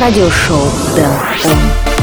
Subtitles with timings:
[0.00, 1.97] радиошоу Дэн.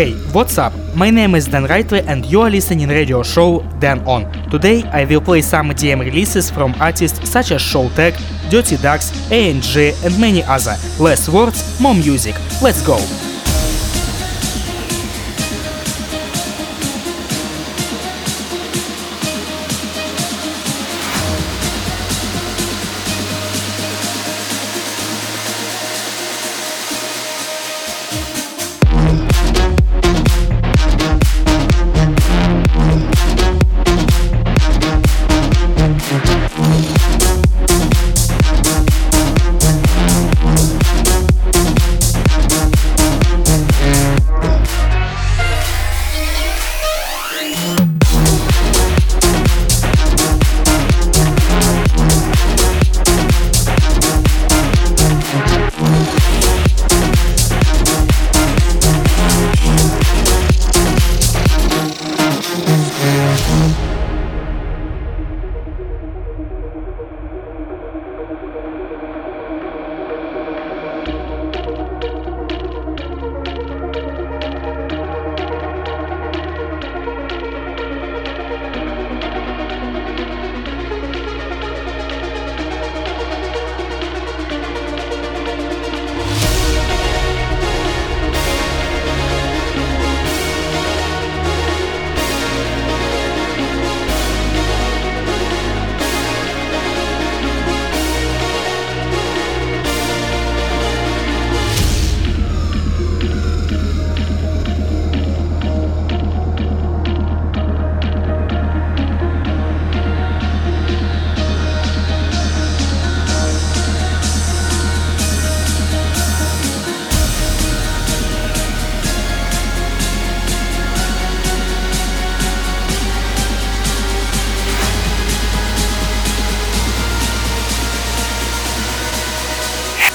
[0.00, 0.72] Hey, what's up?
[0.94, 4.24] My name is Dan Rightway and you are listening to radio show Dan On.
[4.48, 8.16] Today I will play some EDM releases from artists such as Showtek,
[8.48, 9.62] Dirty Ducks, ANG
[10.02, 10.74] and many other.
[10.98, 12.34] Less words, more music.
[12.62, 12.96] Let's go!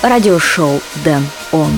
[0.08, 1.72] Радиошоу Дэн Он.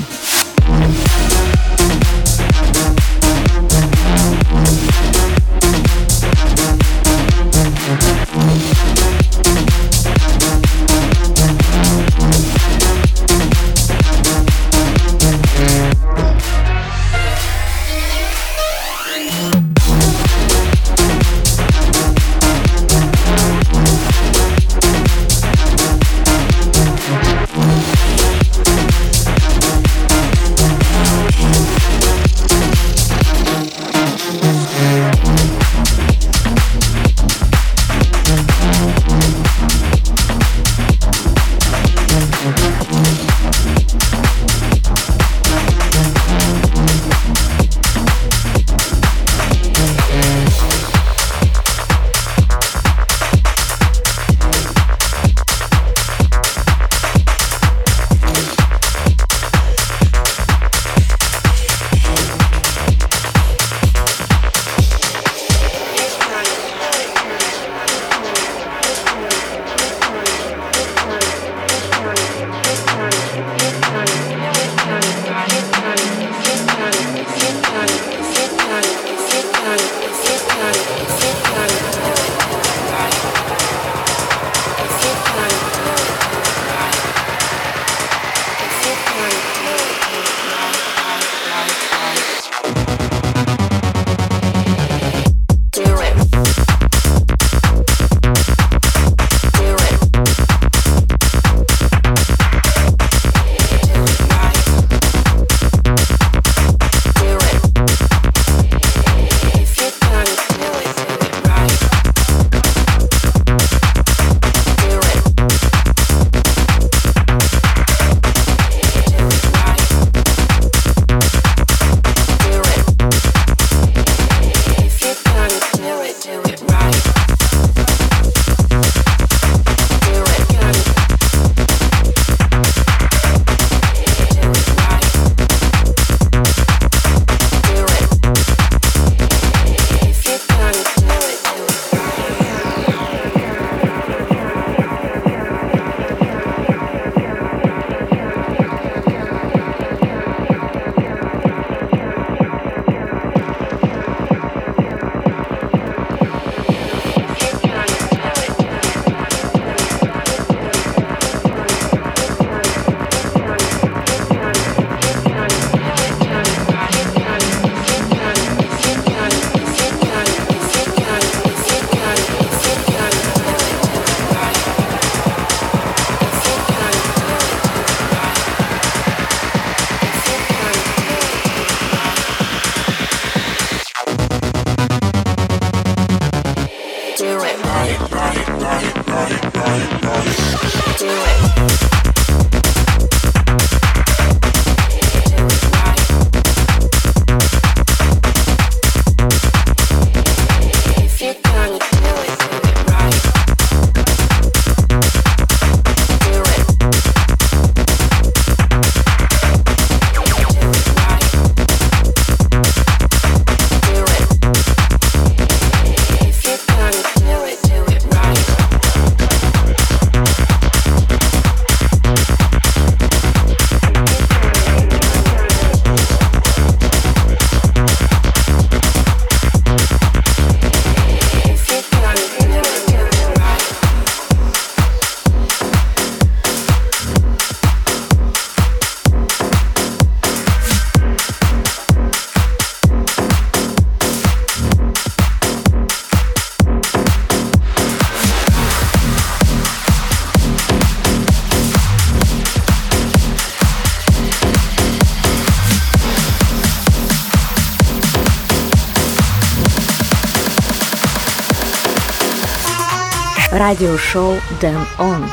[263.68, 265.28] radio show Dan On.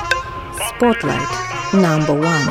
[0.68, 1.24] Spotlight
[1.72, 2.48] number one.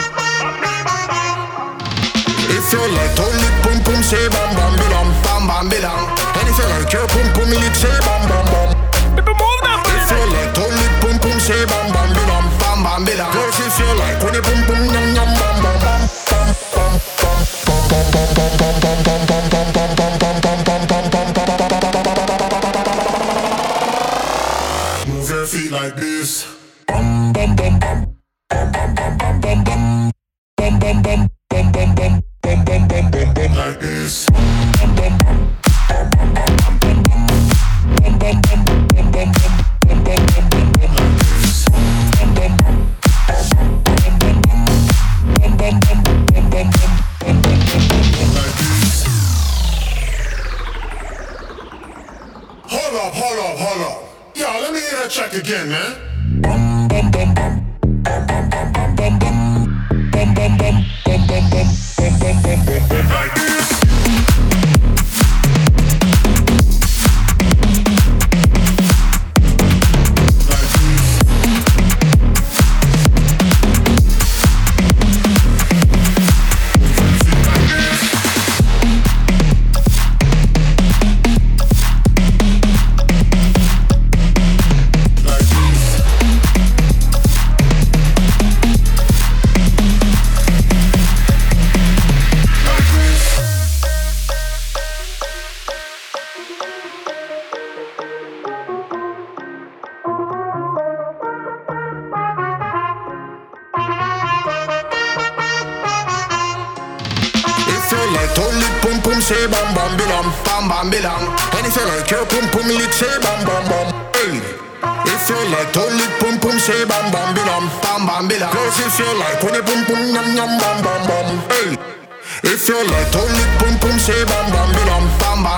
[2.49, 5.09] If you like pum pum say bam bam bam
[5.45, 8.71] bam And if you like your pum pum lick say bam bam bam
[9.13, 14.33] If you like pum pum say bam bam bam bam Girls if you like when
[14.33, 15.44] you pum pum yum yum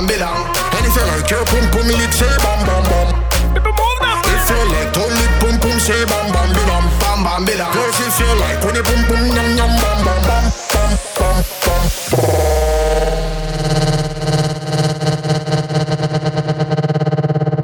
[0.07, 0.41] belong.
[0.77, 3.09] And if you like your pum pum, say bam bam bam.
[4.25, 7.73] If you like to lick pum pum, say bam bam bam bam bam bam.
[7.75, 11.37] Girls, if you like when you pum pum yum yum bam bam bam bam bam
[11.63, 11.83] bam.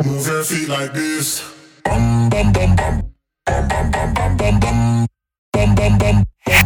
[0.05, 1.43] Move your feet like this.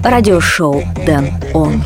[0.02, 1.83] Радиошоу Дэн Он.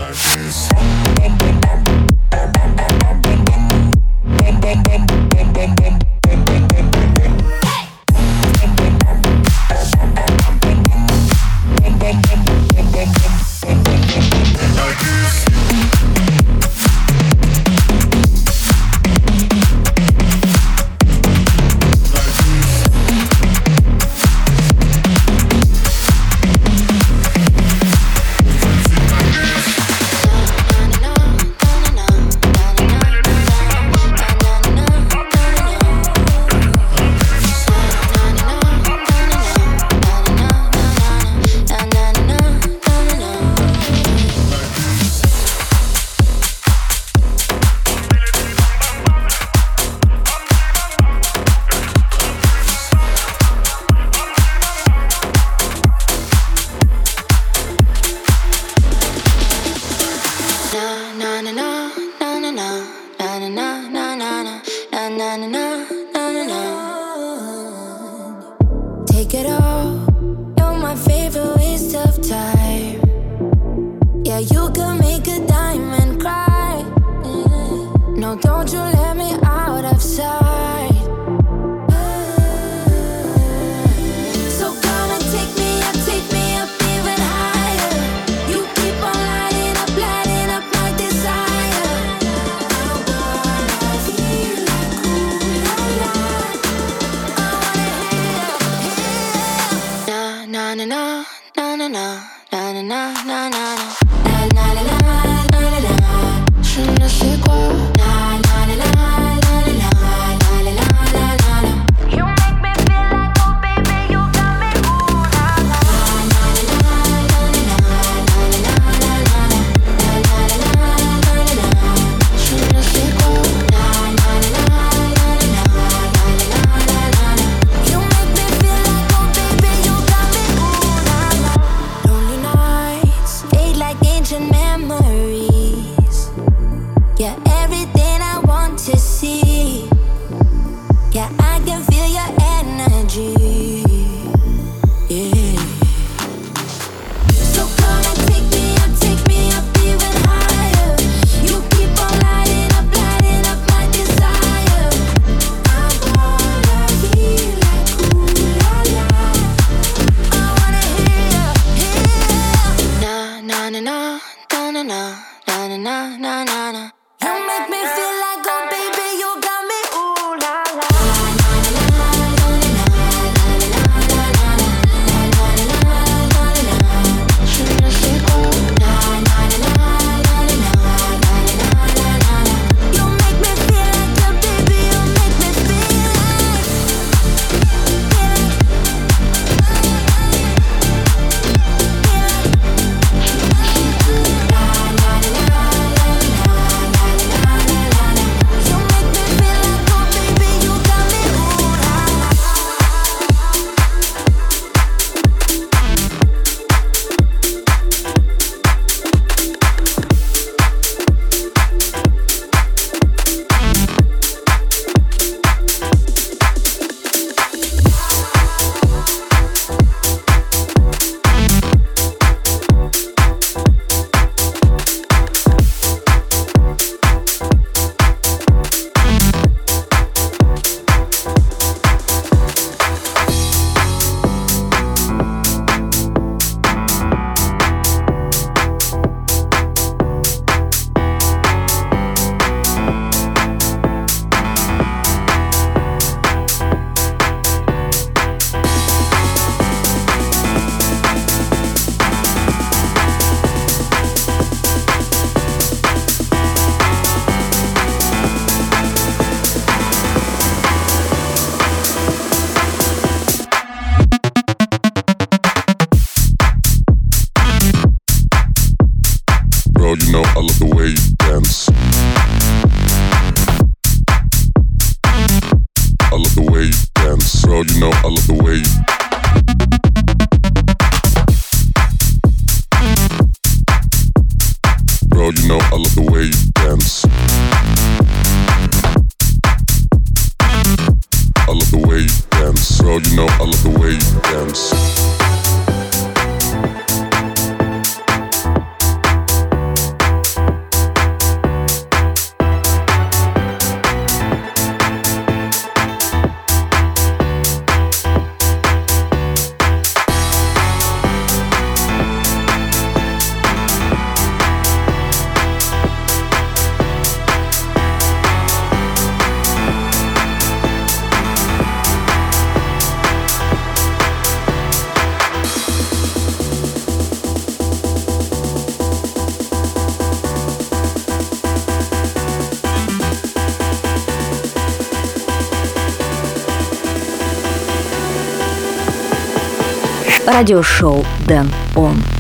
[340.41, 342.20] Радиошоу Дэн Он.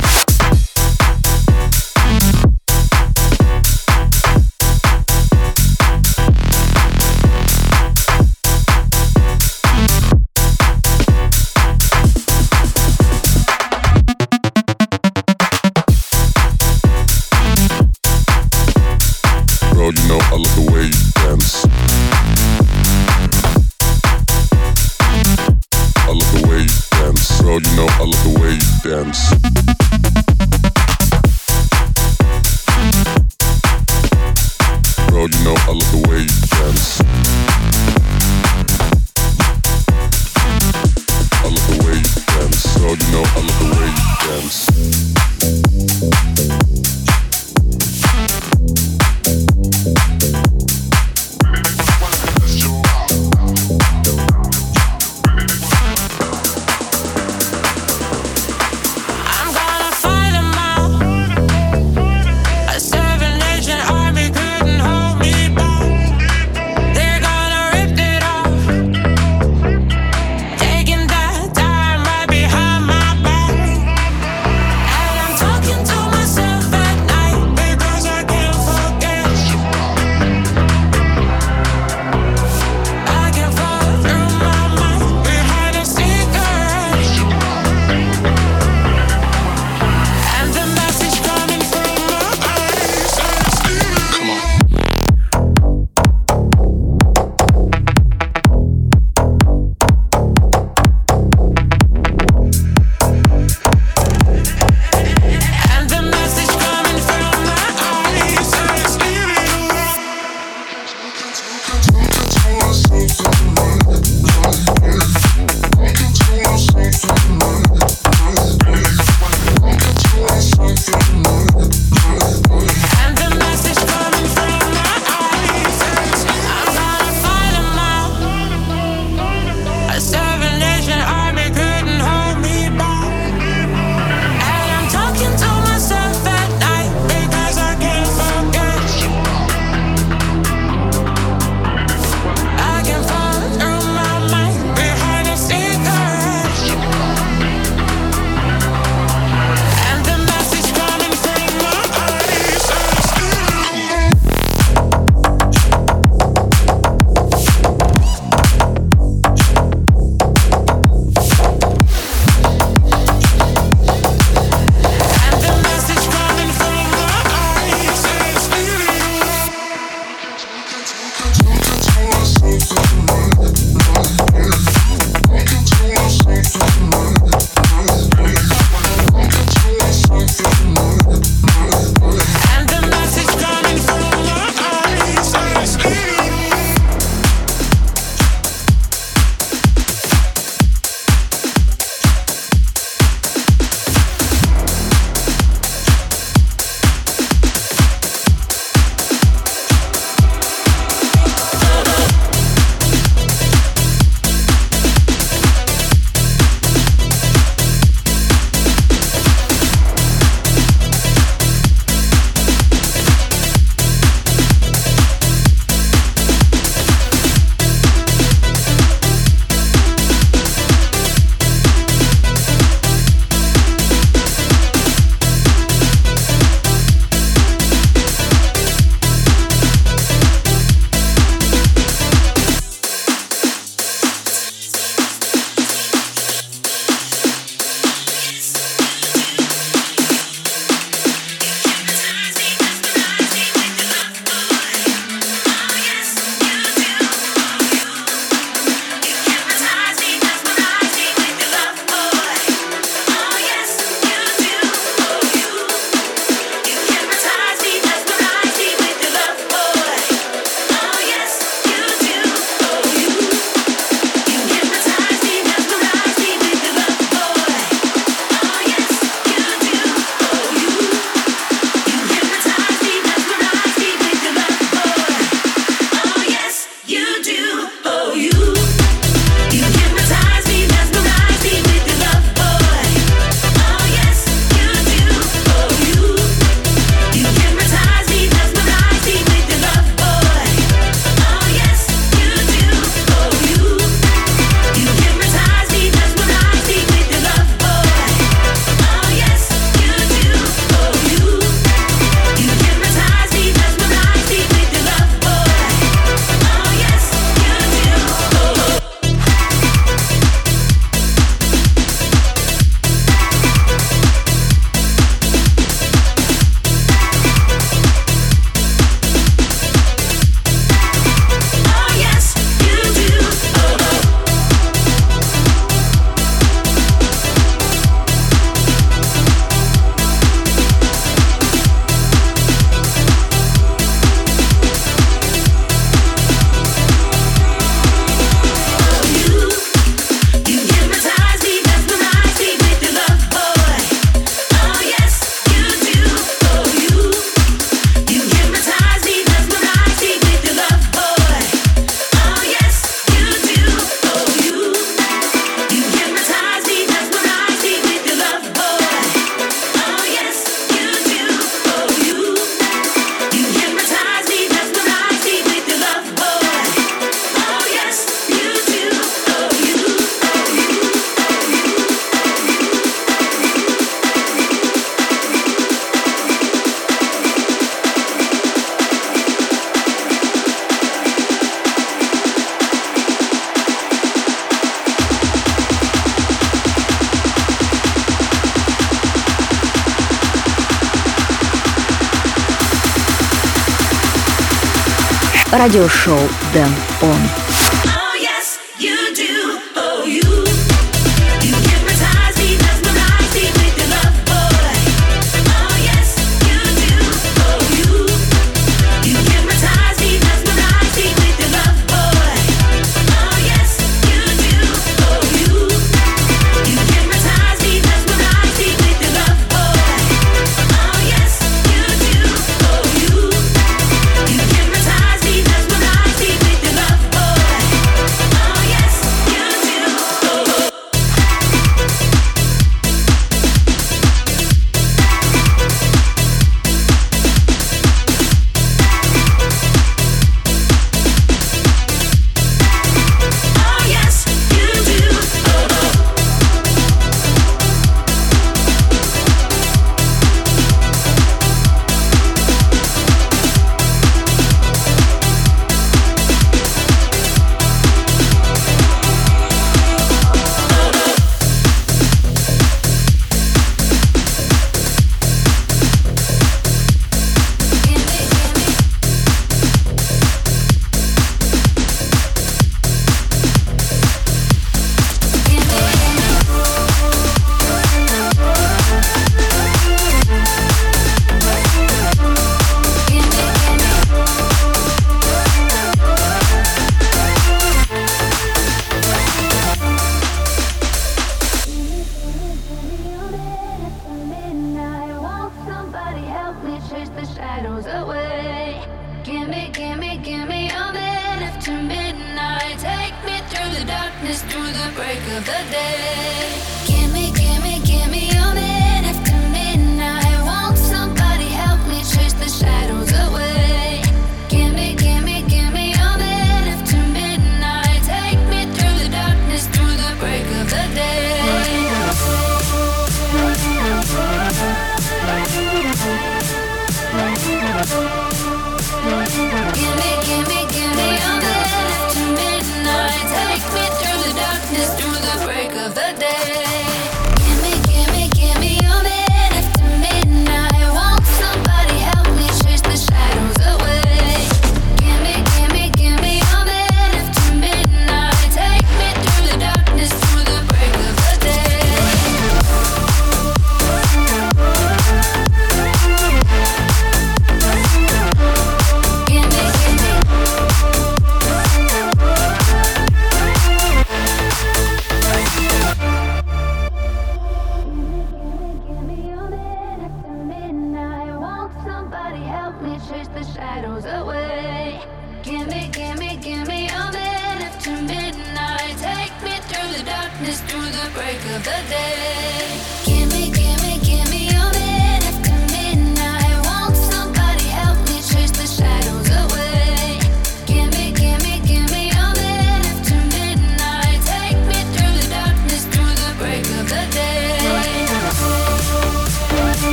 [395.61, 396.18] Радиошоу
[396.55, 397.39] Дэн Он.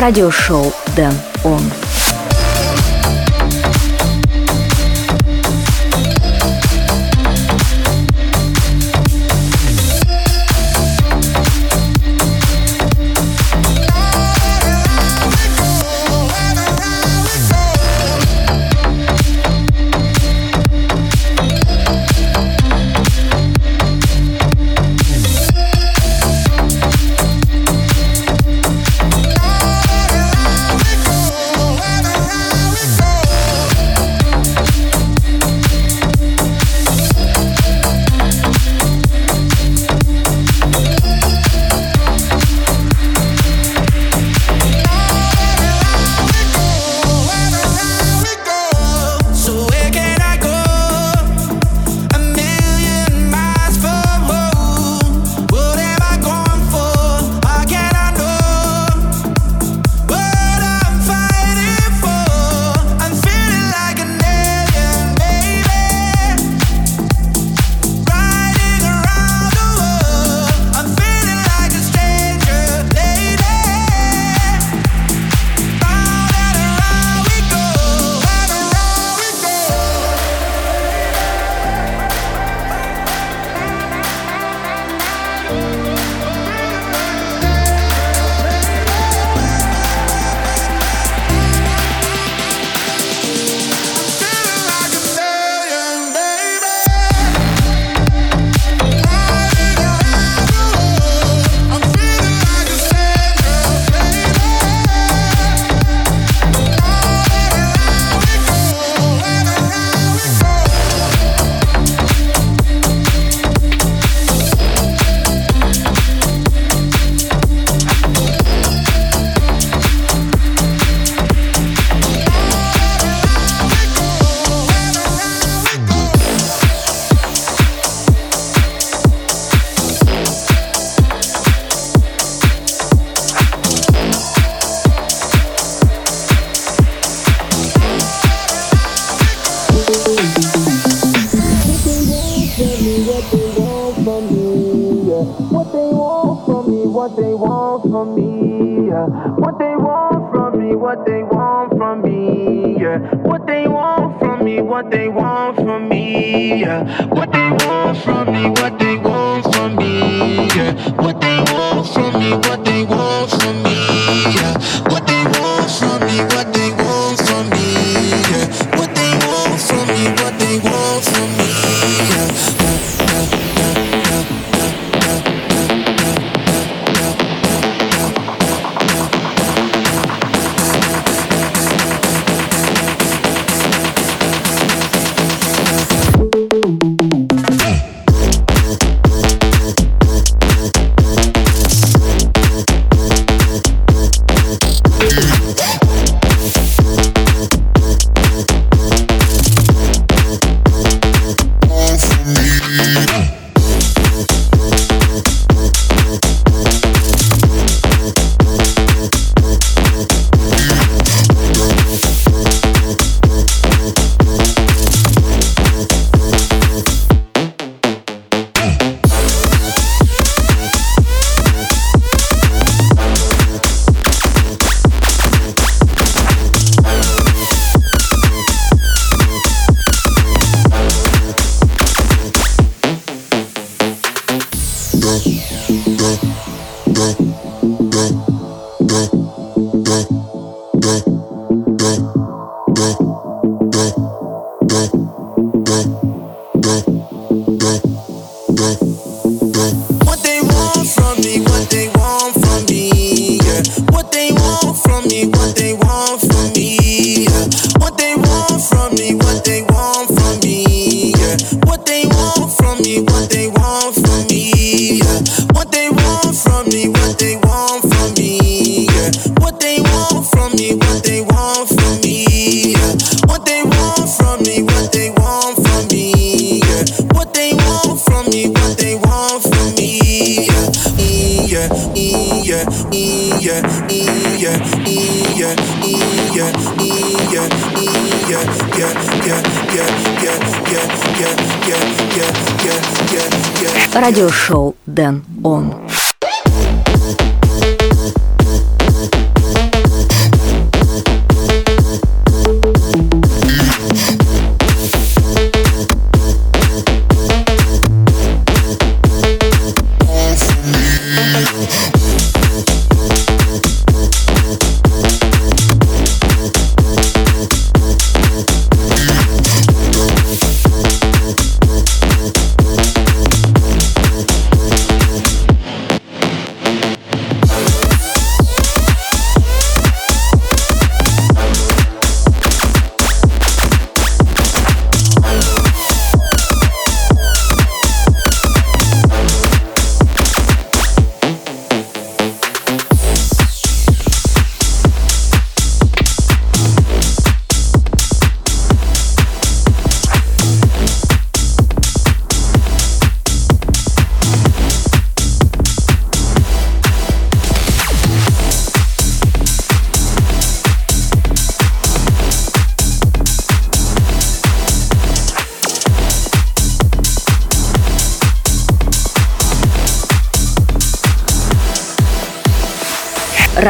[0.00, 1.12] Радиошоу Дэн
[1.44, 1.79] Он.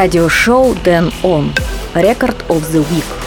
[0.00, 1.52] Радиошоу Дэн Он.
[1.94, 3.19] Рекорд of the Week.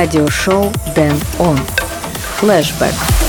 [0.00, 1.58] Радиошоу Дэн Он.
[2.38, 3.19] Флэшбэк.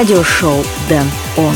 [0.00, 1.54] Радиошоу Дэн Он.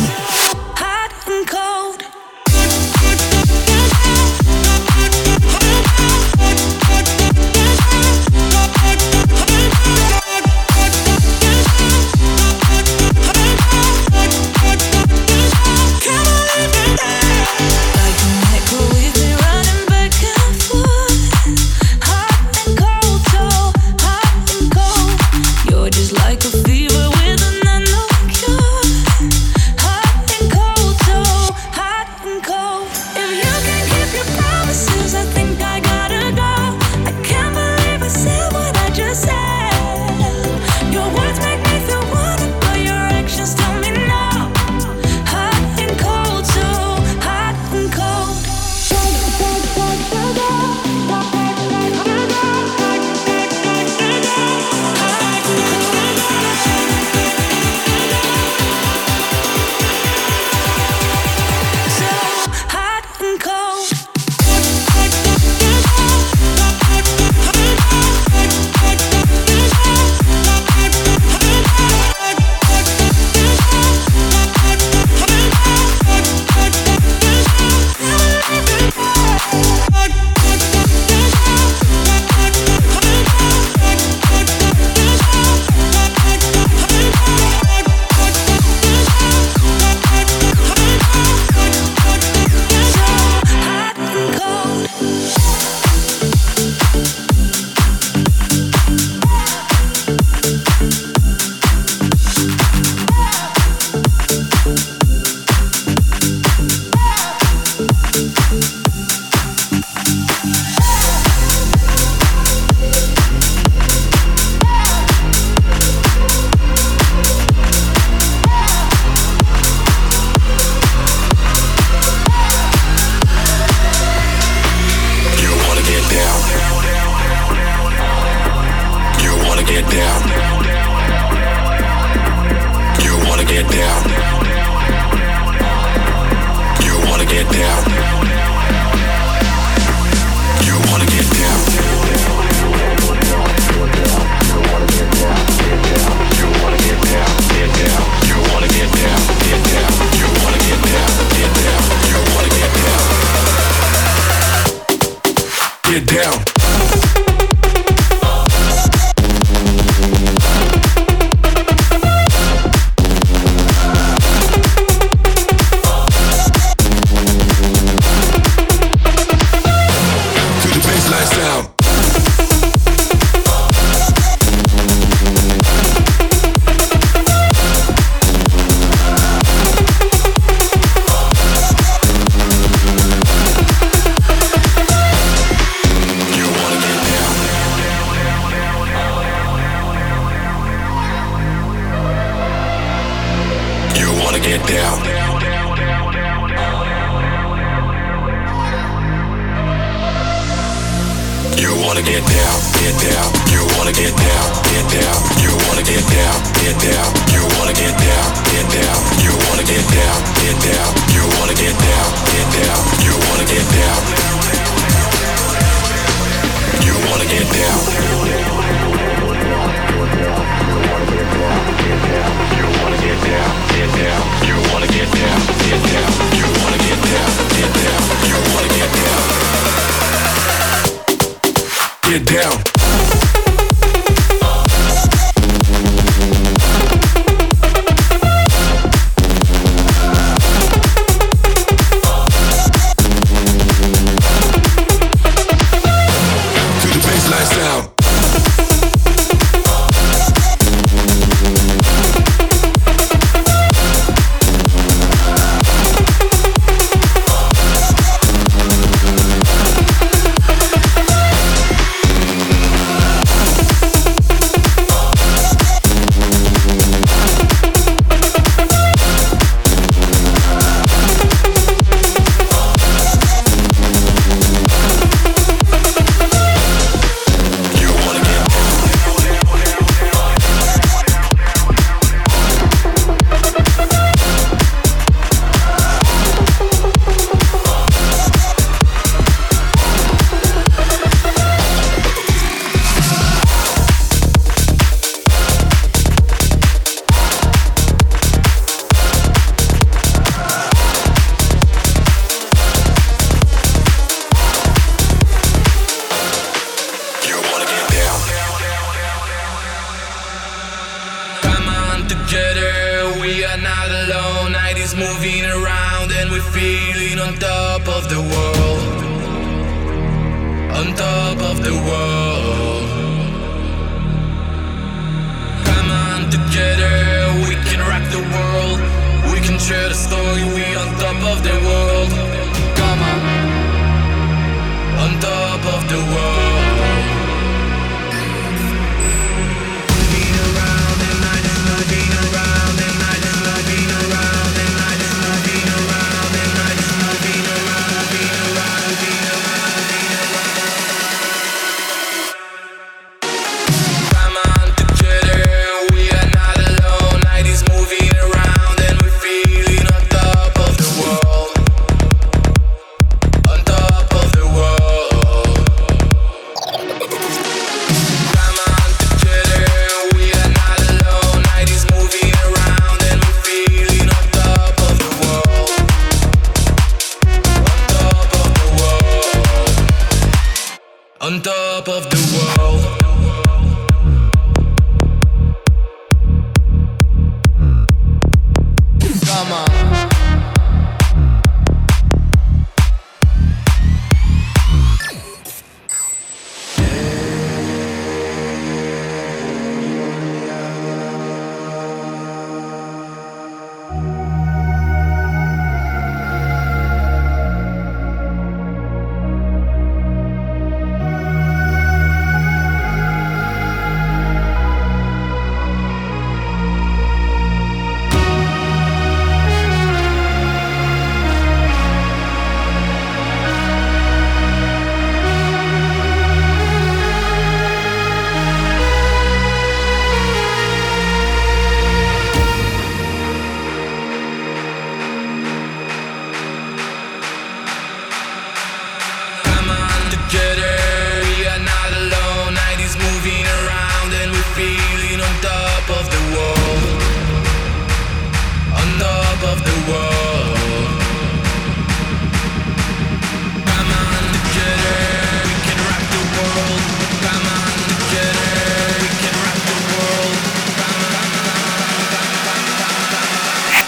[232.11, 232.74] get down.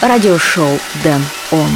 [0.00, 1.70] Радиошоу Дэн Он.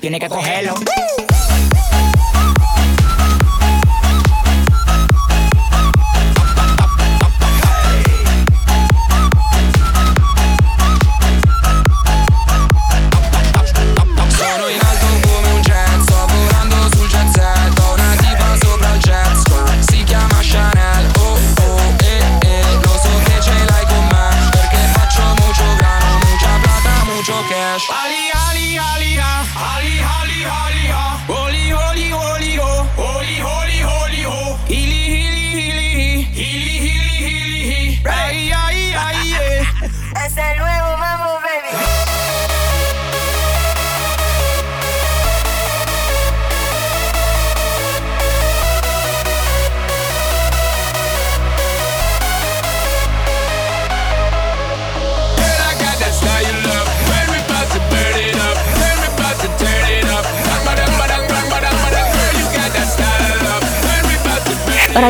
[0.00, 0.74] tiene que cogerlo.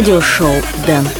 [0.00, 1.19] радиошоу «Дэн».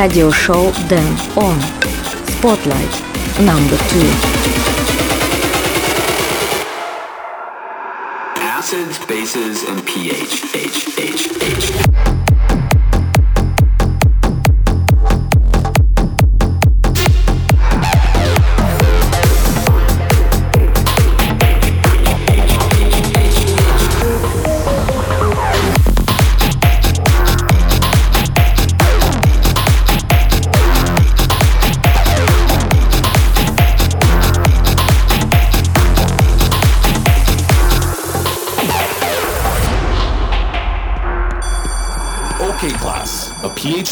[0.00, 1.60] Radio Show Dan On
[2.24, 2.94] Spotlight
[3.44, 4.08] number two.
[8.40, 10.54] Acids, bases, and pH.
[10.56, 10.89] H.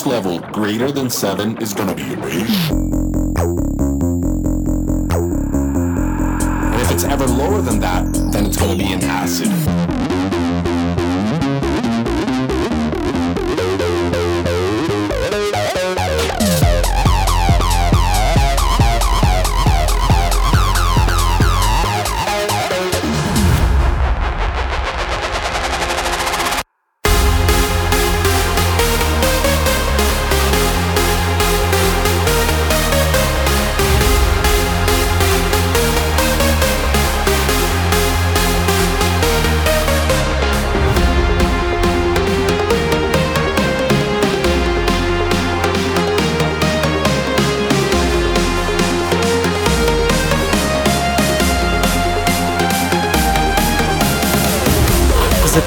[0.09, 2.71] level greater than 7 is gonna be a base.
[2.71, 2.95] And
[6.81, 9.68] if it's ever lower than that, then it's gonna be an acid.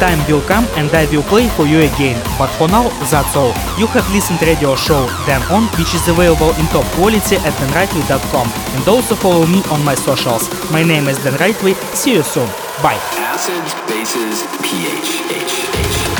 [0.01, 3.53] Time will come and I will play for you again, but for now that's all.
[3.77, 7.53] You have listened to radio show Dan On, which is available in top quality at
[7.61, 10.49] danrightway.com and also follow me on my socials.
[10.71, 12.47] My name is Dan Rightway, see you soon,
[12.81, 12.97] bye.
[13.29, 15.09] Acids, bases, pH.
[15.29, 16.10] H, H.